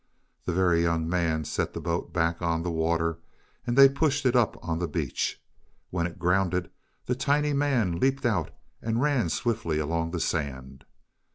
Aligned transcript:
The 0.45 0.51
Very 0.53 0.81
Young 0.81 1.07
Man 1.07 1.45
set 1.45 1.73
the 1.75 1.79
boat 1.79 2.11
back 2.11 2.41
on 2.41 2.63
the 2.63 2.71
water, 2.71 3.19
and 3.67 3.77
they 3.77 3.87
pushed 3.87 4.25
it 4.25 4.35
up 4.35 4.57
on 4.67 4.79
the 4.79 4.87
beach. 4.87 5.39
When 5.91 6.07
it 6.07 6.17
grounded 6.17 6.71
the 7.05 7.13
tiny 7.13 7.53
man 7.53 7.99
leaped 7.99 8.25
out 8.25 8.49
and 8.81 8.99
ran 8.99 9.29
swiftly 9.29 9.77
along 9.77 10.09
the 10.09 10.19
sand. 10.19 10.85